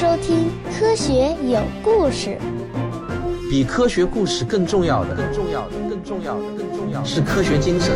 [0.00, 0.46] 收听
[0.78, 2.38] 《科学有故事》。
[3.50, 7.92] 比科学故事更重要的，更重要的，更重要的，更重要的是科学精神。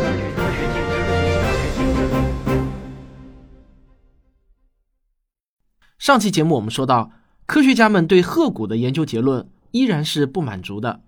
[5.97, 7.11] 上期节目我们说到，
[7.45, 11.03] 科学家们对鹤骨的研究结论依然是不满足的，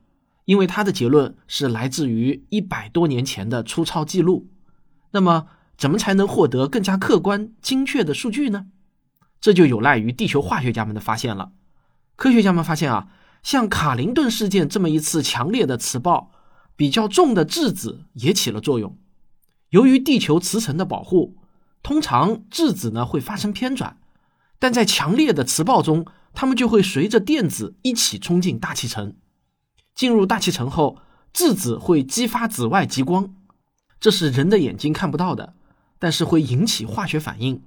[0.45, 4.47] 因为他的结论是来自于一百多年前的粗糙记录。
[5.11, 8.67] 那么，怎么才能获得更加客观、精确的数据呢？
[9.45, 11.51] 这就有赖于地球化学家们的发现了。
[12.15, 13.09] 科学家们发现啊，
[13.43, 16.31] 像卡林顿事件这么一次强烈的磁暴，
[16.75, 18.97] 比较重的质子也起了作用。
[19.69, 21.37] 由于地球磁层的保护，
[21.83, 23.97] 通常质子呢会发生偏转，
[24.57, 29.13] 但在强烈的磁暴中，它们就会随着电子一起冲进大气层。
[29.93, 30.97] 进入大气层后，
[31.31, 33.35] 质子会激发紫外极光，
[33.99, 35.53] 这是人的眼睛看不到的，
[35.99, 37.61] 但是会引起化学反应。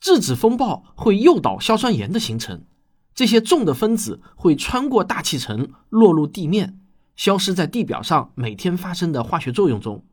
[0.00, 2.64] 质子风暴会诱导硝酸盐的形成，
[3.14, 6.78] 这些重的分子会穿过大气层落入地面，
[7.16, 10.04] 消失在地表上每天发生的化学作用中。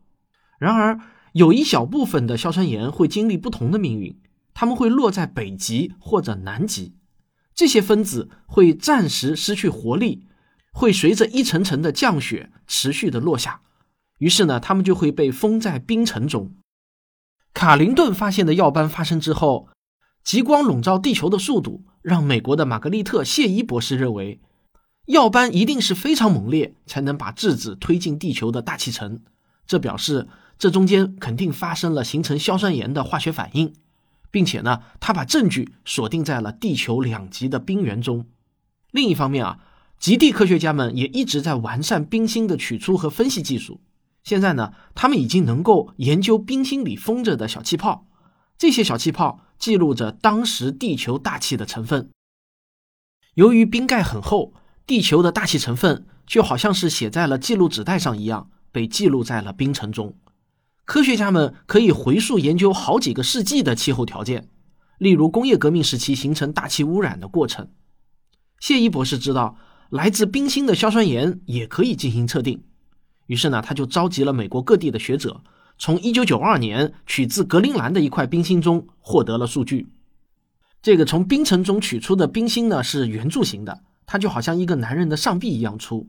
[0.57, 0.99] 然而，
[1.33, 4.19] 有一小部分的硝酸盐会经历不同的命运，
[4.53, 6.95] 它们会落在北极或者南极。
[7.53, 10.25] 这些分子会暂时失去活力，
[10.72, 13.61] 会随着一层层的降雪持续的落下，
[14.19, 16.55] 于是呢，它们就会被封在冰层中。
[17.53, 19.67] 卡林顿发现的耀斑发生之后。
[20.23, 24.39] 极光笼罩地球的速度，让美国的玛格丽特·谢伊博士认为，
[25.07, 29.19] 耀斑一定是非常猛烈，才能把质子推进地球的大气层。
[29.67, 33.73] 这表示这中间肯定发生了形成硝酸盐的化学反应，
[34.31, 38.25] 并且呢，他把证据锁定在了地球两极的冰原中。
[38.91, 39.59] 另一方面啊，
[39.99, 43.81] 极地科学家们也一直在完善冰芯的取出和分析技术。
[44.23, 48.07] 现在呢，他们已经能够研究冰芯里封着的小气泡。
[48.64, 52.09] 这些小气泡记录着当时地球大气的成分。
[53.33, 54.53] 由于冰盖很厚，
[54.88, 60.16] 地球的大气成分就好像是写在了记录纸带上一样，被记录在了冰层中。
[60.85, 64.47] 科学家们可以回溯研究好几个世纪的气候条件，
[64.97, 67.68] 例如工业革命时期形成大气污染的过程。
[68.62, 69.57] 谢伊博士知道
[69.90, 72.63] 来自冰芯的硝酸盐也可以进行测定，
[73.25, 75.44] 于是呢，他就召集了美国各地的学者。
[75.83, 79.89] 从1992年取自格陵兰的一块冰芯中获得了数据。
[80.81, 86.07] 这个从冰层中取出的冰芯呢是圆柱形的，它就好像一个男人的上臂一样粗。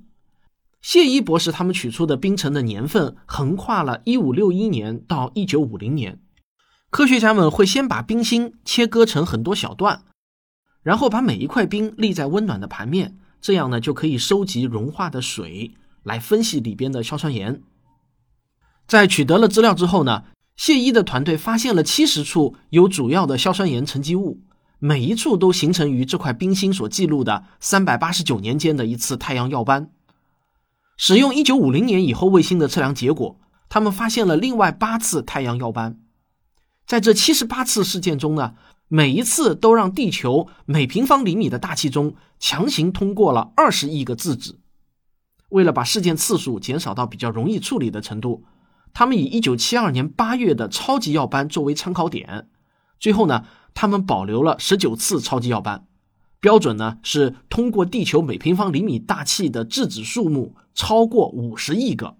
[0.81, 6.21] 谢伊博士他们取出的冰层的年份横跨了1561年到1950年。
[6.91, 10.03] 科学家们会先把冰芯切割成很多小段，
[10.85, 15.73] 然后把每一块冰立在温暖的盘面，这样呢就可以收集融化的水
[16.05, 17.61] 来分析里边的硝酸盐。
[18.87, 20.25] 在取得了资料之后呢，
[20.57, 24.43] 谢伊的团队发现了七十处有主要的硝酸盐沉积物，
[24.79, 29.91] 每一处都形成于这块冰芯所记录的三百八十九年间的一次太阳耀斑。
[30.97, 35.99] 使用一九五零年以后卫星的测量结果，他们发现了另外八次太阳耀斑。
[36.87, 38.55] 在这七十八次事件中呢，
[38.89, 44.61] 每一次都让地球每平方厘米的大气中强行通过了二十亿个质子。
[45.49, 48.45] 为了把事件次数减少到比较容易处理的程度。
[48.95, 52.49] 他们以一九七二年八月的超级耀斑作为参考点，
[53.01, 53.45] 最后呢，
[53.75, 55.85] 他们保留了十九次超级耀斑，
[56.39, 62.17] 标准呢是通过地球每平方厘米大气的质子数目超过五十亿个。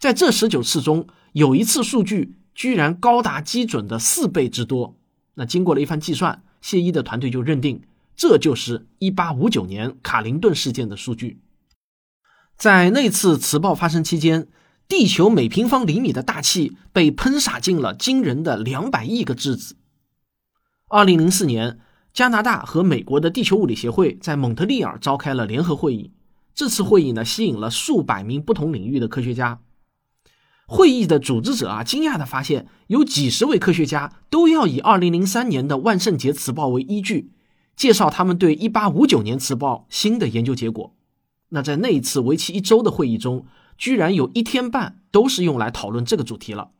[0.00, 4.96] 在这十九次中，有一次数据居然高达基准的四倍之多。
[5.34, 7.82] 那经过了一番计算，谢伊的团队就认定
[8.16, 11.40] 这就是一八五九年卡林顿事件的数据。
[12.56, 14.48] 在那次磁暴发生期间。
[14.88, 19.76] 地球每平方厘米的大气被喷洒进了惊人的两百亿个质子。
[20.88, 21.80] 二零零四年，
[22.12, 26.12] 加拿大和美国的地球物理协会在蒙特利尔召开了联合会议。
[26.54, 29.60] 这次会议呢，吸引了数百名不同领域的科学家。
[30.68, 37.32] 会议的组织者啊，惊讶地发现，有几十位科学家都要以二零零三年的万圣节磁暴为依据，
[37.76, 40.94] 介绍他们对一八五九年磁暴新的研究结果。
[41.50, 46.70] 那在那一次为期一周的会议中，居然有一天半都是用来讨论这个主题了。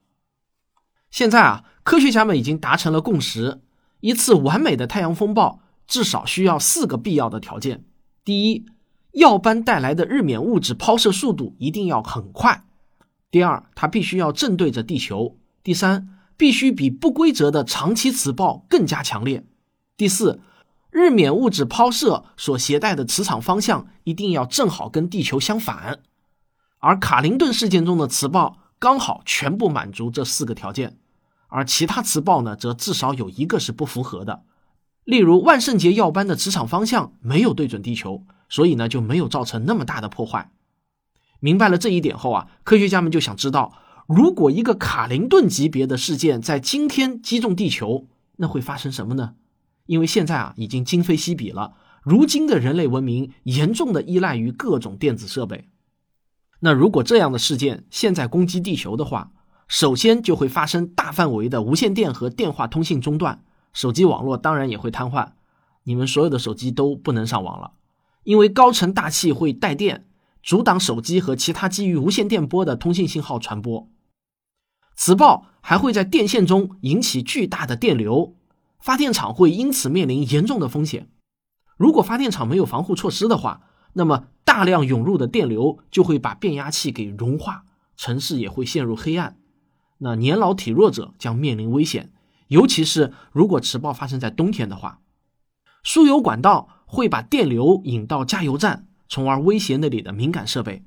[1.11, 3.61] 现在啊，科学家们已经达成了共识：
[4.01, 7.85] 一次完美的太阳风暴至少需要四个必要的条件。
[8.25, 8.67] 第一，
[9.13, 12.65] 耀斑带来的日冕物质抛射速度一定要很快；
[13.31, 19.43] 第二，它必须要正对着地球；第三，必须比不规则的长期磁暴更加强烈；
[19.97, 20.41] 第四，
[20.91, 26.01] 日冕物质抛射所携带的磁场方向一定要正好跟地球相反。
[26.87, 30.97] 而卡林顿事件中的磁暴刚好全部满足这四个条件，
[31.49, 34.45] 而其他磁暴呢，则至少有一个是不符合的。
[35.03, 40.53] 例如万圣节耀斑的磁场方向没有对准地球，所以呢就没有造成那么大的破坏。
[41.41, 43.73] 明白了这一点后啊，科学家们就想知道，
[44.07, 48.07] 如果一个卡林顿级别的事件在今天击中地球，
[48.37, 49.35] 那会发生什么呢？
[49.87, 51.73] 因为现在啊已经今非昔比了，
[52.05, 55.69] 如今的人类文明严重的依赖于各种电子设备。
[56.67, 59.31] 那如果这样的事件现在攻击地球的话，
[59.69, 63.45] 首先就会发生大范围的无线电和电话通信中断。
[63.73, 65.29] 手机网络当然也会瘫痪，
[65.85, 67.75] 你们所有的手机都不能上网了，
[68.25, 70.09] 因为高层大气会带电，
[70.43, 73.89] 阻挡手机和其他基于无线电波的通信信号传播。
[74.97, 78.35] 磁暴还会在电线中引起巨大的电流，
[78.81, 81.09] 发电厂会因此面临严重的风险。
[81.77, 83.61] 如果发电厂没有防护措施的话，
[83.93, 87.65] 那么大量涌入的电流就会把变压器给融化，
[87.97, 89.37] 城市也会陷入黑暗，
[89.99, 92.13] 那年老体弱者将面临危险。
[92.47, 95.01] 尤其是如果磁暴发生在冬天的话，
[95.83, 100.85] 输油管道会把电流引到加油站，从而威胁那里的敏感设备。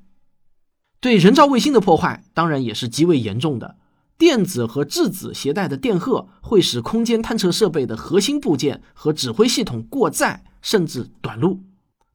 [1.00, 3.76] 对人造卫星的破坏当然也是极为严重的。
[4.16, 11.60] 电子和质子携带的电荷会使空间探测设备的核心部件和指挥系统过载甚至短路，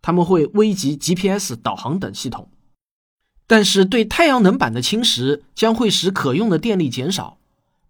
[0.05, 2.47] 它们会危及 GPS 导航等系统。
[3.47, 7.39] 但是对太阳能板的侵蚀将会使可用的电力减少。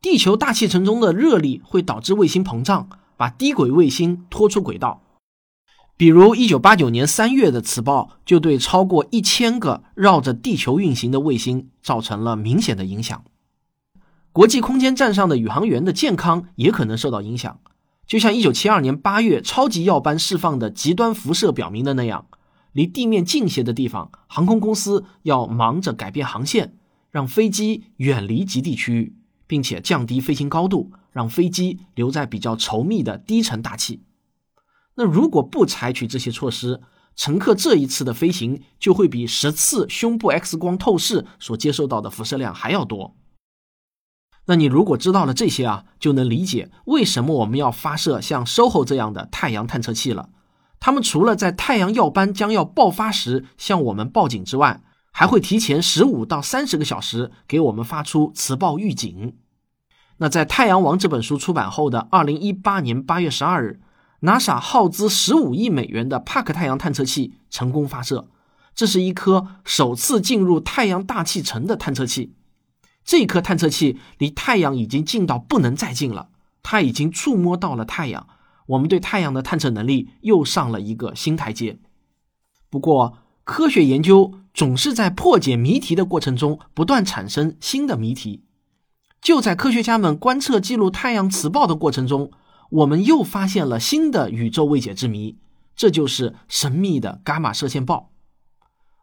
[0.01, 5.01] 地球大气层中的热力会导致卫星膨胀，把低轨卫星拖出轨道。
[5.97, 13.25] 比如，1989年3月的磁暴就对超过一千个绕着地球运行的卫星造成了明显的影响。
[14.31, 17.59] 国际空间站上的宇航员的健康也可能受到影响，
[18.07, 22.27] 就像1972年8月超级耀斑释放的极端辐射表明的那样，
[22.71, 26.75] 离地面近些的地方，航空公司要忙着改变航线，
[27.11, 29.15] 让飞机远离极地区域。
[29.47, 34.01] 并且降低飞行高度，让飞机留在比较稠密的低层大气。
[34.95, 36.81] 那如果不采取这些措施，
[37.15, 43.15] 乘客这一次的飞行就会比十次胸部 X 光透视所接受到的辐射量还要多。
[44.47, 50.29] 那你如果知道了这些啊，就能理解为什么我们要发射像 SOHO 这样的太阳探测器了。
[50.79, 54.81] 它们除了在太阳耀斑将要爆发时向我们报警之外，
[55.11, 59.35] 还会提前十五到三十个小时给我们发出磁暴预警。
[60.17, 63.79] 那在《太阳王》这本书出版后的二零一八年八月十二日
[64.21, 68.27] ，NASA 耗资十五亿美元的帕克太阳探测器成功发射。
[68.75, 72.33] 这是一颗首次进入太阳大气层的探测器。
[73.05, 76.29] 这颗探测器离太阳已经近到不能再近了，
[76.61, 78.27] 它已经触摸到了太阳。
[78.65, 81.79] 我们对太阳的探测能力又上了一个新台阶。
[82.69, 84.39] 不过，科学研究。
[84.55, 88.45] 总是在破解谜题的过程中不断产生新的谜题。
[89.21, 92.31] 就在科学家们观测记录太阳磁暴的过程中，
[92.69, 95.37] 我们又发现了新的宇宙未解之谜，
[95.75, 98.13] 这就是神秘的伽马射线暴。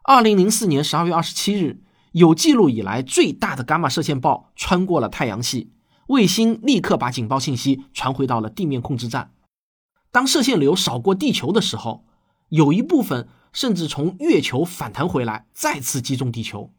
[0.03, 1.83] 二零零四年十二月二十七日，
[2.13, 5.71] 有记录以来最大的伽马射线暴穿过了太阳系，
[6.07, 9.33] 卫星立刻把警报信息传回到了地面控制站。
[10.11, 12.05] 当射线流扫过地球的时候，
[12.49, 13.27] 有一部分。
[13.53, 16.73] 甚至从月球反弹回来，再次击中地球。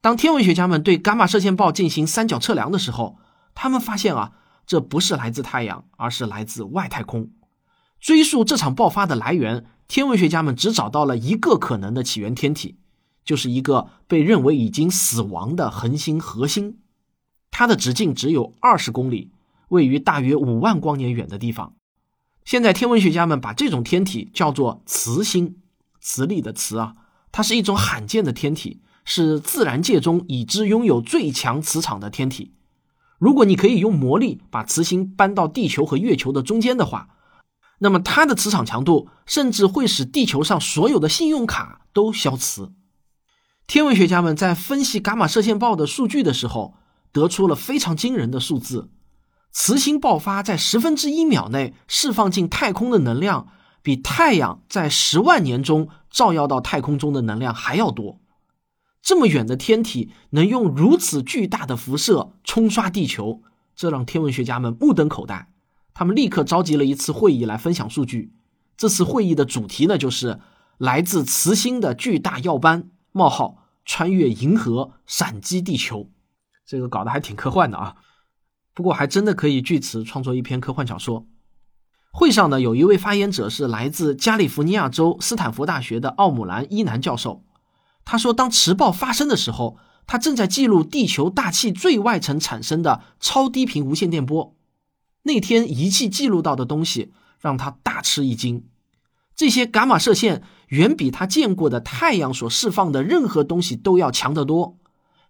[0.00, 3.18] 当天文学家们对伽马射线暴进行三角测量的时候，
[3.52, 4.30] 他们发现啊，
[4.64, 7.30] 这不是来自太阳，而是来自外太空。
[8.00, 12.78] 追溯这场爆发的来源，天文学家们只找到了一个可能的起源天体，
[13.24, 16.78] 就是一个被认为已经死亡的恒星核心。
[17.50, 19.30] 它的直径只有二十公里，
[19.68, 21.74] 位于大约五万光年远的地方。
[22.44, 25.56] 现在天文学家们把这种天体叫做磁星。
[26.00, 26.94] 磁力的磁啊，
[27.32, 32.52] 它是一种罕见的天体，是自然界中已知拥有最强磁场的天体。
[33.18, 37.08] 如果你可以用魔力把磁星搬到地球和月球的中间的话，
[37.78, 42.72] 那么它的磁场强度甚至会使地球上所有的信用卡都消磁。
[43.66, 46.74] 天文学家们在分析伽马射线暴的数据的时候，
[47.12, 48.90] 得出了非常惊人的数字：
[49.50, 53.48] 磁星爆发在十分之一秒内释放进太空的能量。
[53.82, 58.18] 比太阳在十万年中照耀到太空中的能量还要多，
[59.02, 63.42] 这么远的天体能用如此巨大的辐射冲刷地球，
[63.76, 65.50] 这让天文学家们目瞪口呆。
[65.92, 68.32] 他们立刻召集了一次会议来分享数据。
[68.78, 70.40] 这次会议的主题呢，就是
[70.78, 76.10] 来自磁星的巨大耀斑冒号穿越银河闪击地球。
[76.66, 77.94] 这个搞得还挺科幻的啊，
[78.74, 81.28] 不过还真的可以据此创作一篇科幻小说。
[82.10, 87.44] 会上呢，有一位发言者是来自加利福尼亚州斯坦福大学的奥姆兰伊南教授。
[88.04, 89.78] 他说，当磁暴发生的时候，
[90.08, 94.56] 他正在记录地球大气最外层产生的超低频无线电波。
[95.22, 98.66] 那天仪器记录到的东西让他大吃一惊。
[99.36, 104.78] 这些伽马射线远比他见过的太阳所释放的任何东西都要强得多。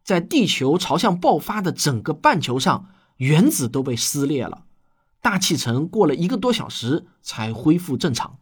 [0.03, 4.65] 在地球朝向爆发的整个半球上，原子都被撕裂了，
[5.23, 8.37] 大气层过了一个多小时才恢复正常。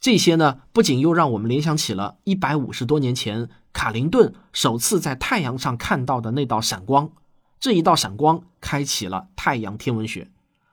[0.00, 7.12] 这些呢，不仅又让我们联想起了一百五十多年前卡林顿首次在太阳上看到的那道闪光，
[7.60, 10.30] 这一道闪光开启了太阳天文学，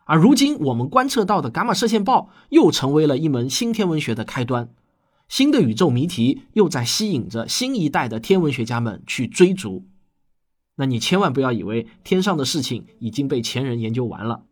[0.08, 4.70] 而如今我们观测到的伽马射线暴又成为了一门新天文学的开端，
[5.28, 9.86] 新的宇宙谜题又在吸引着新一代的天文学家们去追逐。
[10.78, 14.44] 那你千万不要以为天上的事情已经被前人研究完了，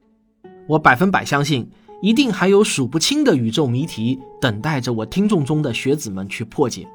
[0.69, 1.71] 我百分百相信。
[2.01, 6.85] 一定还有数不清的宇宙谜题等待着我听众中的学子们去破解。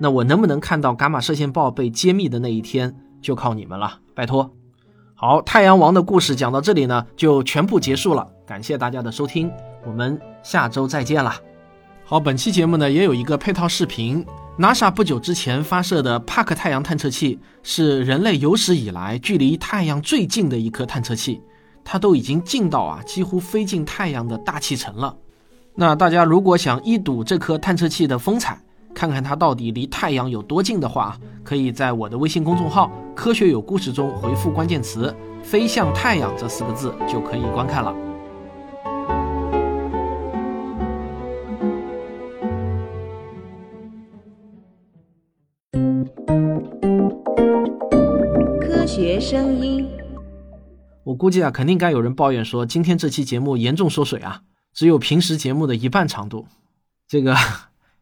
[0.00, 4.52] 那我能不能看到伽马射线暴被揭秘的那一天，就靠你们了，拜托。
[5.24, 8.26] 好，太阳王的故事讲到这里呢，就全部结束了。
[8.44, 9.48] 感谢大家的收听，
[9.86, 11.36] 我们下周再见啦。
[12.04, 14.26] 好，本期节目呢也有一个配套视频
[14.58, 21.40] ，NASA 不久之前发射的帕克太阳探测器是人类有史以来距离太阳最近的一颗探测器。
[21.84, 25.14] 它都已经近到啊，几乎飞进太阳的大气层了。
[25.76, 28.60] 那大家如果想一睹这颗探测器的风采，
[28.94, 37.94] 看看它到底离太阳有多近的话，可以在我的微信公众号“科学有故事”中回复关键词“飞向太阳”这四个字，就可以观看了。
[48.60, 49.88] 科学声音。
[51.04, 56.46] 我估计啊，肯定该有人抱怨说，今天这期节目严重缩水啊，只有平时节目的一半长度。
[57.08, 57.34] 这个，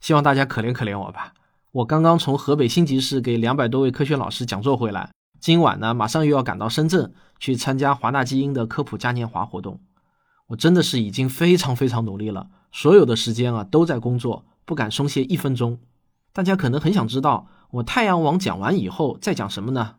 [0.01, 1.35] 希望大家可怜可怜我吧。
[1.73, 9.79] 我刚刚从河北辛集市给两百多位科学老师讲座回来，今晚呢，马上又要赶到深圳去参加华大基因的科普嘉年华活动。
[10.49, 15.79] 我真的是已经非常非常努力了，所有的时间啊都在工作，不敢松懈一分钟。
[16.33, 19.97] 大家可能很想知道，我太阳王讲完以后再讲什么呢？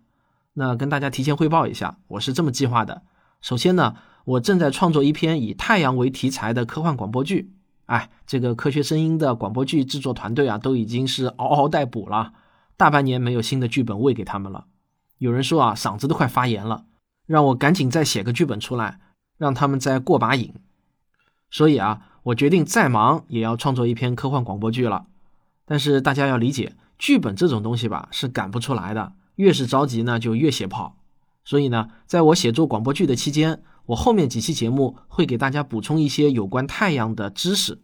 [0.53, 3.03] 那跟大家提前汇报一下，我是这么计划的。
[3.39, 7.53] 首先呢，我正在创作一篇以太阳为题材的科幻广播剧。
[7.91, 12.31] 哎，这个科学声音的广播剧制作团队啊，都已经是嗷嗷待哺了，
[12.77, 14.67] 大半年没有新的剧本喂给他们了。
[15.17, 16.86] 有人说啊，嗓子都快发炎了，
[17.27, 19.01] 让我赶紧再写个剧本出来，
[19.38, 20.53] 让他们再过把瘾。
[21.50, 25.07] 所以啊，我决定再忙也要创作一篇科幻广播剧了。
[25.65, 29.12] 但是大家要理解，剧本这种东西吧，是赶不出来的。
[29.36, 30.95] 越是着急呢，就越写不好。
[31.43, 37.81] 所以呢，在我写作广播剧的期间，我后面几期节目会给大家补充一些有关太阳的知识。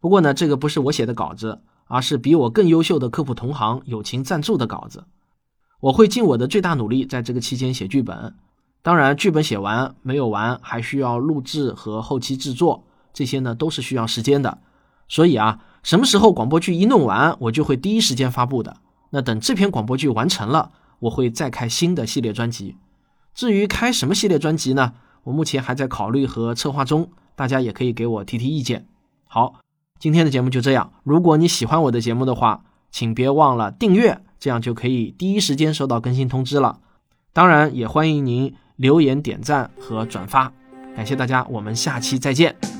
[0.00, 5.04] 不过呢，这个不是我写的稿子，而是比我更优秀的科普同行友情赞助的稿子。
[5.80, 8.34] 我会尽我的最大努力，在这个期间写剧本。
[8.82, 14.58] 当然，剧本写完没有完，还需要录制和后期制作，这些呢都是需要时间的。
[15.08, 18.76] 所以啊，什么时候广播剧一弄完，我就会第一时间发布的。
[19.10, 22.76] 那等这篇广播剧完成了，我会再开新的系列专辑。
[23.34, 24.94] 至于开什么系列专辑呢？
[25.24, 28.86] 我目前还在考虑和策划中，大家也可以给我提提意见。
[29.26, 29.54] 好，
[29.98, 30.92] 今天的节目就这样。
[31.04, 36.80] 如果你喜欢我的节目的话，请别忘了订阅，这样就可以第一时间收到更新通知了。
[37.32, 40.52] 当然，也欢迎您留言、点赞和转发。
[40.94, 42.71] 感谢大家，我们下期再见。